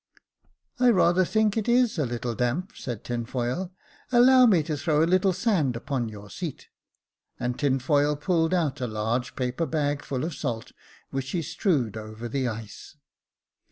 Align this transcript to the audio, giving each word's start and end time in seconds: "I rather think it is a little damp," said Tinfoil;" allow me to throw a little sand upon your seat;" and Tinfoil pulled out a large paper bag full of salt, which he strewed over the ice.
"I 0.79 0.89
rather 0.89 1.23
think 1.23 1.55
it 1.57 1.69
is 1.69 1.99
a 1.99 2.07
little 2.07 2.33
damp," 2.33 2.71
said 2.75 3.03
Tinfoil;" 3.03 3.71
allow 4.11 4.47
me 4.47 4.63
to 4.63 4.75
throw 4.75 5.03
a 5.03 5.05
little 5.05 5.31
sand 5.31 5.75
upon 5.75 6.09
your 6.09 6.27
seat;" 6.31 6.69
and 7.39 7.59
Tinfoil 7.59 8.15
pulled 8.15 8.51
out 8.51 8.81
a 8.81 8.87
large 8.87 9.35
paper 9.35 9.67
bag 9.67 10.03
full 10.03 10.23
of 10.25 10.33
salt, 10.33 10.71
which 11.11 11.29
he 11.29 11.43
strewed 11.43 11.97
over 11.97 12.27
the 12.27 12.47
ice. 12.47 12.95